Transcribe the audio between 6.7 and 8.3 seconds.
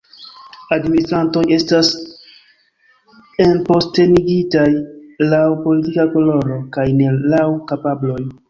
kaj ne laŭ kapabloj.